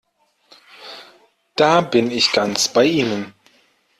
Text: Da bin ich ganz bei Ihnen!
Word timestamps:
Da 1.55 1.81
bin 1.81 2.09
ich 2.09 2.31
ganz 2.31 2.67
bei 2.69 2.85
Ihnen! 2.85 3.35